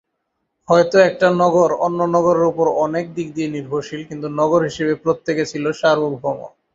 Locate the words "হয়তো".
0.67-0.97